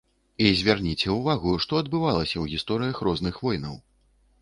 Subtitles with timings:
[0.45, 3.83] І звярніце ўвагу, што адбывалася ў гісторыях розных войнаў.